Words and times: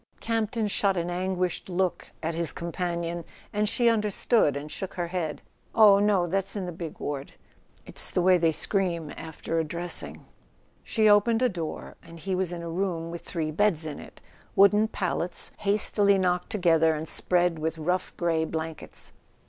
Campton 0.19 0.67
shot 0.67 0.97
an 0.97 1.11
anguished 1.11 1.69
look 1.69 2.11
at 2.23 2.33
his 2.33 2.51
companion, 2.51 3.23
and 3.53 3.69
she 3.69 3.87
understood 3.87 4.57
and 4.57 4.71
shook 4.71 4.95
her 4.95 5.05
head. 5.09 5.43
"Oh, 5.75 5.99
no: 5.99 6.25
that's 6.25 6.55
in 6.55 6.65
the 6.65 6.71
big 6.71 6.99
ward. 6.99 7.33
It's 7.85 8.09
the 8.09 8.23
way 8.23 8.39
they 8.39 8.51
scream 8.51 9.13
after 9.15 9.59
a 9.59 9.63
dressing..." 9.63 10.25
She 10.83 11.07
opened 11.07 11.43
a 11.43 11.49
door, 11.49 11.97
and 12.01 12.19
he 12.19 12.33
was 12.33 12.51
in 12.51 12.63
a 12.63 12.67
room 12.71 13.11
with 13.11 13.21
three 13.21 13.51
beds 13.51 13.85
in 13.85 13.99
it, 13.99 14.21
wooden 14.55 14.87
pallets 14.87 15.51
hastily 15.59 16.17
knocked 16.17 16.49
together 16.49 16.95
and 16.95 17.07
spread 17.07 17.59
with 17.59 17.77
rough 17.77 18.11
grey 18.17 18.43
blankets. 18.43 19.13